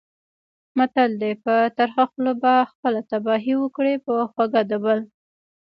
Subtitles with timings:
[0.77, 4.99] متل دی: په ترخه خوله به خپله تباهي وکړې، په خوږه د بل.